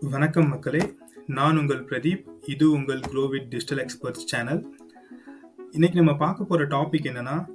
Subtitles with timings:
[0.00, 0.94] வணக்கம் மக்களே.
[1.26, 2.24] நான் உங்கள் பிரதீப்.
[2.46, 4.74] இது உங்கள் குரோவிட் டிஜிட்டல் எக்ஸ்பர்ட்ஸ் சேனல்.
[5.70, 7.48] இன்னைக்கு நம்ம பார்க்க போகிற டாபிக் என்னென்னா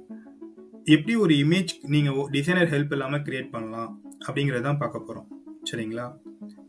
[0.84, 5.28] எப்படி ஒரு இமேஜ் நீங்கள் டிசைனர் ஹெல்ப் இல்லாமல் க்ரியேட் பண்ணலாம் அப்படிங்கிறதான் பார்க்க போகிறோம்
[5.70, 6.06] சரிங்களா?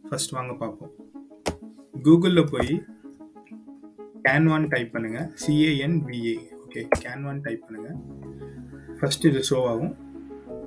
[0.09, 0.93] ஃபர்ஸ்ட் வாங்க பார்ப்போம்.
[2.03, 2.85] கூகுளில் போய்
[4.23, 7.99] கேன்வான் டைப் பண்ணுங்கள் C A N V A okay கேன்வான் type பண்ணுங்கள்
[8.99, 9.95] ஃபஸ்ட்டு இது ஷோ ஆகும்.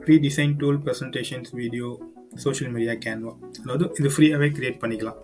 [0.00, 2.02] Free design tool presentations video
[2.44, 3.32] social media Canva
[3.62, 5.18] அதாவது இது ஃப்ரீயாகவே க்ரியேட் பண்ணிக்கலாம்.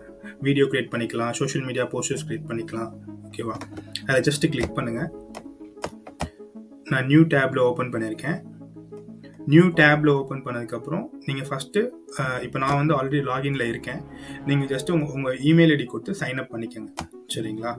[0.46, 1.32] வீடியோ க்ரியேட் பண்ணிக்கலாம்.
[1.40, 2.90] சோஷியல் மீடியா போஸ்டர்ஸ் க்ரியேட் பண்ணிக்கலாம்.
[3.28, 3.56] ஓகேவா
[4.08, 5.08] அதை ஜஸ்ட் கிளிக் பண்ணுங்கள்
[6.92, 8.38] நான் நியூ டேப்ல ஓப்பன் பண்ணியிருக்கேன்.
[9.52, 11.80] நியூ டேப்ல ஓப்பன் பண்ணதுக்கப்புறம் நீங்கள் ஃபஸ்ட்டு
[12.46, 14.00] இப்போ நான் வந்து ஆல்ரெடி லாகின்ல இருக்கேன்.
[14.48, 16.90] நீங்கள் ஜஸ்ட் உங்கள் உங்கள் இமெயில் ஐடி கொடுத்து சைன் அப் பண்ணிக்கோங்க.
[17.34, 17.72] சரிங்களா?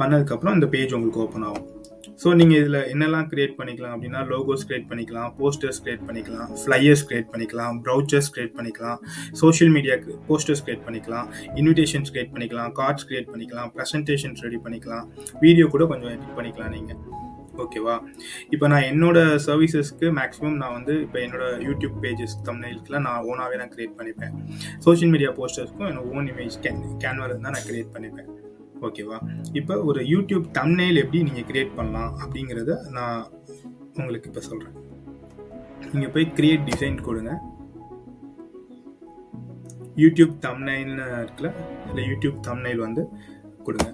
[0.00, 1.66] பண்ணதுக்கப்புறம் இந்த பேஜ் உங்களுக்கு ஓப்பன் ஆகும்.
[2.22, 7.30] ஸோ நீங்கள் இதில் என்னெல்லாம் கிரியேட் பண்ணிக்கலாம் அப்படின்னா லோகோஸ் கிரியேட் பண்ணிக்கலாம் போஸ்டர்ஸ் கிரியேட் பண்ணிக்கலாம் ஃப்ளையர்ஸ் கிரியேட்
[7.32, 8.98] பண்ணிக்கலாம் ப்ரௌச்சர்ஸ் கிரியேட் பண்ணிக்கலாம்
[9.42, 9.96] சோஷியல் மீடியா
[10.30, 11.28] போஸ்டர்ஸ் கிரியேட் பண்ணிக்கலாம்
[11.60, 15.06] இன்விடேஷன்ஸ் கிரியேட் பண்ணிக்கலாம் கார்ட்ஸ் கிரியேட் பண்ணிக்கலாம் ப்ரெசன்டேஷன்ஸ் ரெடி பண்ணிக்கலாம்
[15.46, 17.00] வீடியோ கூட கொஞ்சம் எடிட் பண்ணிக்கலாம் நீங்கள்
[17.62, 17.94] ஓகேவா
[18.54, 23.72] இப்போ நான் என்னோட சர்வீசஸ்க்கு மேக்ஸிமம் நான் வந்து இப்போ என்னோட யூடியூப் பேஜஸ் தம்னைல்ஸ்க்குலாம் நான் ஓனாகவே நான்
[23.74, 24.34] கிரியேட் பண்ணிப்பேன்.
[24.86, 28.28] சோஷியல் மீடியா போஸ்டர்ஸ்க்கும் என்னோட ஓன் இமேஜ் கேன் கேன்வால தான் நான் கிரியேட் பண்ணிப்பேன்.
[28.86, 29.18] ஓகேவா?
[29.58, 33.20] இப்போ ஒரு யூடியூப் தம்னெயில் எப்படி நீங்கள் கிரியேட் பண்ணலாம் அப்படிங்கிறத நான்
[34.00, 34.76] உங்களுக்கு இப்போ சொல்கிறேன்
[35.92, 37.32] நீங்கள் போய் கிரியேட் டிசைன் கொடுங்க.
[40.02, 41.50] யூடியூப் தம்னைல்னு இருக்குல்ல
[41.88, 43.04] இல்லை யூடியூப் தம்னைல் வந்து
[43.68, 43.88] கொடுங்க.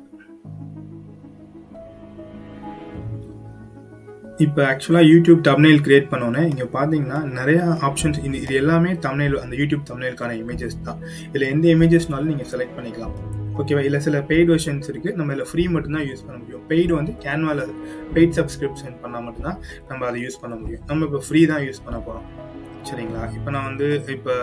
[4.45, 9.55] இப்போ ஆக்சுவலாக யூடியூப் தம்னைல் கிரியேட் பண்ணோன்னே இங்கே பார்த்தீங்கன்னா நிறையா ஆப்ஷன்ஸ் இது இது எல்லாமே தம்னைல் அந்த
[9.61, 11.01] யூடியூப் தம்னைலுக்கான இமேஜஸ் தான்.
[11.29, 13.15] இதில் எந்த இமேஜஸ்னாலும் நீங்கள் செலக்ட் பண்ணிக்கலாம்.
[13.61, 16.65] ஓகேவா இல்லை சில பெய்டு வெர்ஷன்ஸ் இருக்குது நம்ம இதில் ஃப்ரீ மட்டும்தான் யூஸ் பண்ண முடியும்.
[16.71, 17.75] பெய்டு வந்து கேன்வாவில்
[18.15, 19.59] பெய்ட் சப்ஸ்கிரிப்ஷன் பண்ணால் மட்டும்தான்
[19.91, 20.83] நம்ம அதை யூஸ் பண்ண முடியும்.
[20.91, 22.27] நம்ம இப்போ ஃப்ரீ தான் யூஸ் பண்ண போகிறோம்
[22.89, 23.23] சரிங்களா?
[23.37, 24.35] இப்போ நான் வந்து இப்போ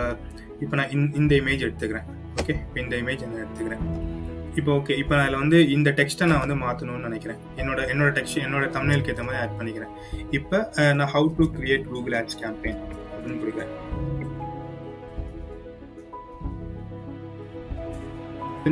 [0.64, 2.08] இப்போ நான் இந்த இமேஜ் எடுத்துக்கிறேன்.
[2.40, 3.84] ஓகே இப்போ இந்த இமேஜ் நான் எடுத்துக்கிறேன்.
[4.60, 7.40] இப்போ ஓகே இப்போ அதில் வந்து இந்த டெக்ஸ்ட்டை நான் வந்து மாற்றணும்னு நினைக்கிறேன்.
[7.60, 9.92] என்னோட என்னோட டெக்ஸ்ட் என்னோட தமிழ்க்கு ஏற்ற மாதிரி ஆட் பண்ணிக்கிறேன்.
[10.38, 10.58] இப்போ
[10.98, 12.80] நான் how to create Google ads campaign
[13.14, 13.72] அப்படின்னு கொடுக்குறேன்.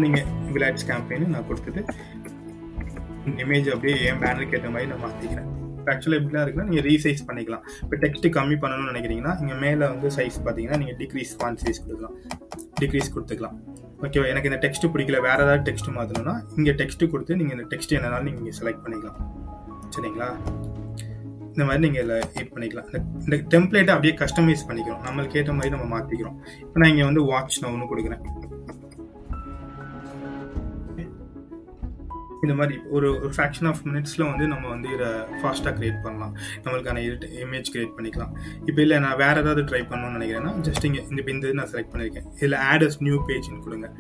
[0.05, 1.81] நீங்கள் விளையாட்ஸ் ஆட்ஸ் கேம்பெயின் நான் கொடுத்துட்டு
[3.29, 5.49] இந்த இமேஜ் அப்படியே என் பேனருக்கு ஏற்ற மாதிரி நான் மாற்றிக்கிறேன்
[5.93, 7.63] ஆக்சுவலாக எப்படிலாம் இருக்குன்னா நீங்கள் ரீசைஸ் பண்ணிக்கலாம்.
[7.85, 12.15] இப்போ டெக்ஸ்ட் கம்மி பண்ணணும்னு நினைக்கிறீங்கன்னா இங்கே மேலே வந்து சைஸ் பார்த்தீங்கன்னா நீங்கள் டிக்ரீஸ் ஃபான் சைஸ் கொடுக்கலாம்.
[12.81, 13.57] டிக்ரீஸ் கொடுத்துக்கலாம்.
[14.07, 15.19] ஓகேவா எனக்கு இந்த டெக்ஸ்ட் பிடிக்கல.
[15.29, 19.19] வேறு ஏதாவது டெக்ஸ்ட் மாற்றணும்னா இங்கே டெக்ஸ்ட் கொடுத்து நீங்கள் இந்த டெக்ஸ்ட் என்னனாலும் நீங்கள் செலக்ட் பண்ணிக்கலாம்.
[19.97, 20.29] சரிங்களா?
[21.53, 22.89] இந்த மாதிரி நீங்கள் இதில் இது பண்ணிக்கலாம்.
[23.27, 25.03] இந்த டெம்ப்ளேட்டை அப்படியே கஸ்டமைஸ் பண்ணிக்கிறோம்.
[25.09, 28.23] நம்மளுக்கு ஏற்ற மாதிரி நம்ம மாற்றிக்கிறோம் இப்போ நான் இங்கே வந்து வாட்ச் நான் ஒன்று கொடுக்குறேன்.
[32.45, 35.09] இந்த மாதிரி ஒரு ஒரு ஃப்ராக்ஷன் ஆஃப் மினிட்ஸில் வந்து நம்ம வந்து இதை
[35.41, 36.33] ஃபாஸ்ட்டாக க்ரியேட் பண்ணலாம்.
[36.65, 37.03] நம்மளுக்கான
[37.47, 38.33] இமேஜ் க்ரியேட் பண்ணிக்கலாம்.
[38.69, 42.29] இப்போ இல்லை நான் வேறு ஏதாவது ட்ரை பண்ணணும்னு நினைக்கிறேன்னா ஜஸ்ட் இங்கே இந்த இந்த நான் செலக்ட் பண்ணியிருக்கேன்
[42.39, 43.91] இதில் ஆட் அஸ் நியூ பேஜ்னு கொடுங்க.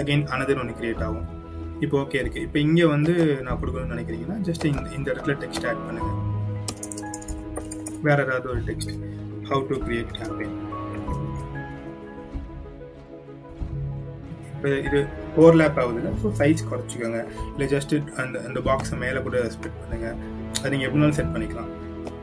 [0.00, 1.26] அகெயின் அனதர் ஒன்று க்ரியேட் ஆகும்.
[1.84, 3.12] இப்போ ஓகே இருக்குது இப்போ இங்கே வந்து
[3.46, 6.20] நான் கொடுக்கணும்னு நினைக்கிறீங்கன்னா ஜஸ்ட் இந்த இந்த இடத்துல டெக்ஸ்ட் ஆட் பண்ணுங்கள்
[8.06, 8.94] வேறு ஏதாவது ஒரு text
[9.50, 10.56] how to create campaign
[14.54, 15.00] இப்போ இது
[15.40, 17.20] ஓவர்லேப் ஆகுதுல்ல ஸோ சைஸ் குறைச்சிக்கோங்க.
[17.52, 20.08] இல்லை ஜஸ்ட் அந்த அந்த பாக்ஸை மேலே கூட ஸ்பிட் பண்ணுங்க.
[20.60, 21.70] அது நீங்கள் எப்படினாலும் செட் பண்ணிக்கலாம்.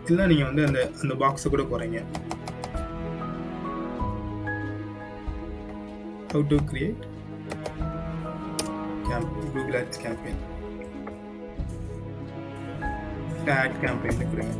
[0.09, 1.99] இல்லை நீங்கள் வந்து அந்த அந்த பாக்ஸை கூட குறைங்க.
[6.33, 7.03] How to create
[9.09, 10.41] camp Google ads campaign
[13.59, 14.53] ad campaign கொடுங்க.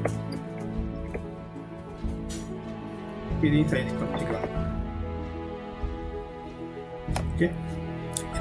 [3.46, 4.50] இதையும் சைஸ் குறைச்சிக்கலாம்.
[7.34, 7.48] ஓகே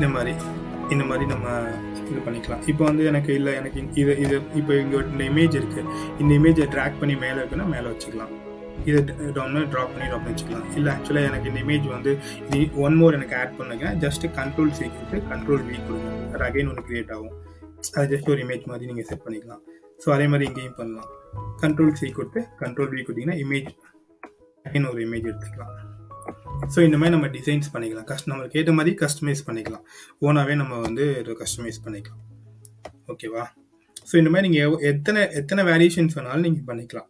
[0.00, 0.34] இந்த மாதிரி
[0.94, 1.48] இந்த மாதிரி நம்ம
[2.10, 2.62] இது பண்ணிக்கலாம்.
[2.70, 5.90] இப்போ வந்து எனக்கு இல்லை எனக்கு இது இது இப்போ இங்கே இந்த இமேஜ் இருக்குது
[6.20, 8.32] இந்த இமேஜை ட்ராக் பண்ணி மேலே இருக்குன்னா மேலே வச்சுக்கலாம்.
[8.88, 9.00] இதை
[9.36, 10.64] டவுன் ட்ராப் பண்ணி ட்ராப் வச்சுக்கலாம்.
[10.78, 12.12] இல்லை ஆக்சுவலாக எனக்கு இந்த இமேஜ் வந்து
[12.52, 16.10] இது ஒன் மோர் எனக்கு ஆட் பண்ணுங்க ஜஸ்ட் கண்ட்ரோல் சி கொடுத்து கண்ட்ரோல் வி கொடுங்க.
[16.32, 17.36] அது அகைன் ஒன்று க்ரியேட் ஆகும்.
[17.98, 19.62] அது ஜஸ்ட் ஒரு இமேஜ் மாதிரி நீங்கள் செட் பண்ணிக்கலாம்.
[20.04, 21.10] ஸோ அதே மாதிரி இங்கேயும் பண்ணலாம்.
[21.64, 23.70] கண்ட்ரோல் சி கொடுத்து கண்ட்ரோல் வி கொடுத்தீங்கன்னா இமேஜ்
[24.68, 25.74] அகைன் ஒரு இமேஜ் எடுத்துக்கலாம்.
[26.74, 28.06] ஸோ இந்த மாதிரி நம்ம டிசைன்ஸ் பண்ணிக்கலாம்.
[28.10, 29.84] கஸ்ட் நம்மளுக்கு ஏற்ற மாதிரி கஸ்டமைஸ் பண்ணிக்கலாம்.
[30.26, 31.04] ஓனாகவே நம்ம வந்து
[31.42, 32.22] கஸ்டமைஸ் பண்ணிக்கலாம்.
[33.12, 33.44] ஓகேவா
[34.10, 37.08] ஸோ இந்த மாதிரி நீங்கள் எத்தனை எத்தனை வேரியேஷன்ஸ் வேணாலும் நீங்கள் பண்ணிக்கலாம்.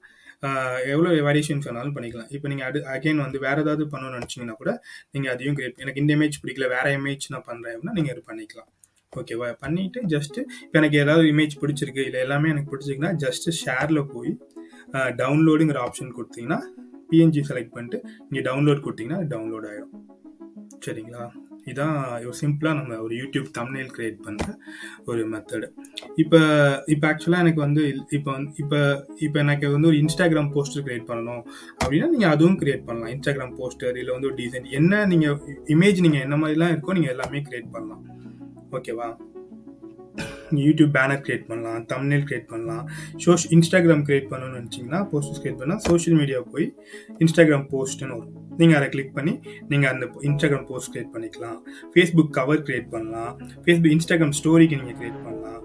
[0.93, 2.29] எவ்வளோ வேரியேஷன்ஸ் வேணாலும் பண்ணிக்கலாம்.
[2.37, 4.71] இப்போ நீங்கள் அது அகைன் வந்து வேறு ஏதாவது பண்ணணும்னு நினச்சிங்கன்னா கூட
[5.15, 8.71] நீங்கள் அதையும் கிரியேட் எனக்கு இந்த இமேஜ் பிடிக்கல வேறு இமேஜ் நான் பண்ணுறேன் அப்படின்னா நீங்கள் இது பண்ணிக்கலாம்.
[9.13, 14.33] ஓகேவா பண்ணிவிட்டு ஜஸ்ட்டு இப்போ எனக்கு ஏதாவது இமேஜ் பிடிச்சிருக்கு இல்லை எல்லாமே எனக்கு பிடிச்சிருக்குன்னா ஜஸ்ட்டு ஷேரில் போய்
[15.23, 16.61] டவுன்லோடுங்கிற ஆப்ஷன் கொடுத்தீங்கன்னா
[17.11, 19.95] பிஎன்ஜி செலக்ட் பண்ணிட்டு நீங்கள் டவுன்லோட் கொடுத்தீங்கன்னா டவுன்லோட் ஆகிடும்
[20.85, 21.25] சரிங்களா?
[21.71, 21.97] இதான்
[22.29, 24.47] ஒரு சிம்பிளாக நம்ம ஒரு யூடியூப் தமிழில் கிரியேட் பண்ணுற
[25.11, 25.67] ஒரு மெத்தடு
[26.23, 26.39] இப்போ
[26.95, 27.83] இப்போ ஆக்சுவலாக எனக்கு வந்து
[28.17, 28.79] இப்போ வந்து இப்போ
[29.27, 31.43] இப்போ எனக்கு வந்து ஒரு இன்ஸ்டாகிராம் போஸ்டர் கிரியேட் பண்ணணும்.
[31.83, 33.13] அப்படின்னா நீங்கள் அதுவும் கிரியேட் பண்ணலாம்.
[33.15, 35.37] இன்ஸ்டாகிராம் போஸ்டர் இல்லை வந்து ஒரு டிசைன் என்ன நீங்கள்
[35.77, 38.03] இமேஜ் நீங்கள் என்ன மாதிரிலாம் இருக்கோ நீங்கள் எல்லாமே கிரியேட் பண்ணலாம்.
[38.79, 39.09] ஓகேவா
[40.67, 42.85] யூடியூப் பேனர் கிரியேட் பண்ணலாம் தமிழ்நெல் கிரியேட் பண்ணலாம்
[43.25, 46.67] சோஷ் இன்ஸ்டாகிராம் கிரியேட் பண்ணணும்னு நினச்சிங்கன்னா போஸ்ட் கிரியேட் பண்ணால் சோஷியல் மீடியா போய்
[47.25, 48.35] இன்ஸ்டாகிராம் போஸ்ட்டுன்னு வரும்.
[48.61, 49.35] நீங்கள் அதை கிளிக் பண்ணி
[49.73, 51.59] நீங்கள் அந்த இன்ஸ்டாகிராம் போஸ்ட் கிரியேட் பண்ணிக்கலாம்.
[51.93, 53.33] ஃபேஸ்புக் கவர் கிரியேட் பண்ணலாம்.
[53.65, 55.63] ஃபேஸ்புக் இன்ஸ்டாகிராம் ஸ்டோரிக்கு நீங்கள் கிரியேட் பண்ணலாம்.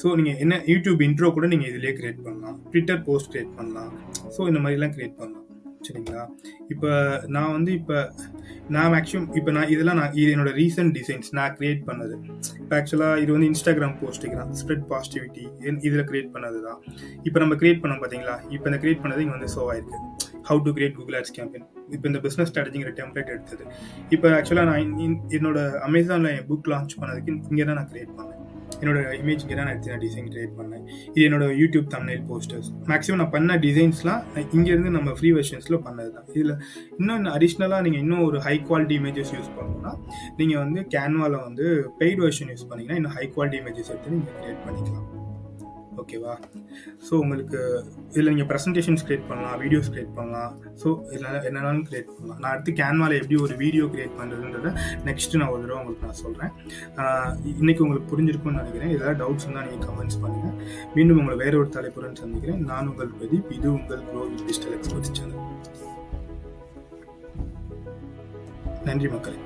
[0.00, 2.56] ஸோ நீங்கள் என்ன யூடியூப் இன்ட்ரோ கூட நீங்கள் இதிலே கிரியேட் பண்ணலாம்.
[2.72, 3.92] ட்விட்டர் போஸ்ட் கிரியேட் பண்ணலாம்.
[4.36, 5.44] ஸோ இந்த மாதிரிலாம் கிரியேட் பண்ணலாம்.
[5.86, 6.22] சரிங்களா?
[6.72, 6.90] இப்போ
[7.34, 7.96] நான் வந்து இப்போ
[8.74, 12.14] நான் மேக்ஸிமம் இப்போ நான் இதெல்லாம் நான் இது என்னோட ரீசன்ட் டிசைன்ஸ் நான் கிரியேட் பண்ணது.
[12.62, 15.44] இப்போ ஆக்சுவலாக இது வந்து இன்ஸ்டாகிராம் போஸ்ட்டுக்கிறான் ஸ்ப்ரெட் பாசிட்டிவிட்டி
[15.88, 16.80] இதில் கிரியேட் பண்ணது தான்.
[17.28, 20.00] இப்போ நம்ம கிரியேட் பண்ணோம் பார்த்தீங்களா இப்போ இந்த கிரியேட் பண்ணது இங்கே வந்து ஷோ ஆயிருக்கு.
[20.48, 23.64] How to create Google ads campaign இப்போ இந்த பிஸ்னஸ் ஸ்ட்ராட்டஜிங்கிற டெம்ப்ளேட் எடுத்தது.
[24.16, 28.37] இப்போ ஆக்சுவலாக நான் என்னோட அமேசானில் என் புக் லான்ச் பண்ணதுக்கு இங்கே தான் நான் கிரியேட் பண்ணேன்.
[28.80, 30.84] என்னோட இமேஜ்க்கு தான் நான் எடுத்து நான் டிசைன் கிரியேட் பண்ணேன்.
[31.14, 34.22] இது என்னோட யூடியூப் தமிழ் போஸ்டர்ஸ் மேக்ஸிமம் நான் பண்ண டிசைன்ஸ்லாம்
[34.56, 36.54] இங்கேருந்து நம்ம ஃப்ரீ வெர்ஷன்ஸில் பண்ணது தான் இதில்
[37.00, 39.94] இன்னும் அடிஷ்னலாக நீங்கள் இன்னும் ஒரு ஹை குவாலிட்டி இமேஜஸ் யூஸ் பண்ணணும்னா
[40.40, 41.66] நீங்கள் வந்து கேன்வாவில் வந்து
[42.02, 45.08] பெய்டு வெர்ஷன் யூஸ் பண்ணிங்கன்னா இன்னும் ஹை குவாலிட்டி இமேஜஸ் எடுத்து நீங்கள் கிரியேட் பண்ணிக்கலாம்.
[46.02, 46.34] ஓகேவா
[47.06, 47.60] ஸோ உங்களுக்கு
[48.12, 50.52] இதில் நீங்கள் ப்ரெசன்டேஷன்ஸ் க்ரியேட் பண்ணலாம் வீடியோஸ் க்ரியேட் பண்ணலாம்.
[50.82, 52.40] ஸோ இதில் என்னென்னாலும் க்ரியேட் பண்ணலாம்.
[52.42, 54.72] நான் அடுத்து கேன்வாவில் எப்படி ஒரு வீடியோ கிரியேட் பண்ணுறதுன்றத
[55.08, 56.52] நெக்ஸ்ட்டு நான் ஒரு தடவை உங்களுக்கு நான் சொல்கிறேன்
[57.60, 58.94] இன்றைக்கி உங்களுக்கு புரிஞ்சிருக்கும்னு நினைக்கிறேன்.
[58.96, 60.56] ஏதாவது டவுட்ஸ் இருந்தால் நீங்கள் கமெண்ட்ஸ் பண்ணுங்கள்
[60.96, 62.62] மீண்டும் உங்களை வேற ஒரு தலைப்புடன் சந்திக்கிறேன்.
[62.72, 63.52] நான் உங்கள் பிரதீப்.
[63.58, 65.46] இது உங்கள் க்ரோ டிஜிட்டல் எக்ஸ்பர்ட்ஸ் சேனல்
[68.88, 69.38] நன்றி மக்களே.